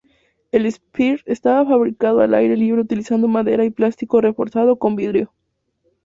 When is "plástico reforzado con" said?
3.69-4.95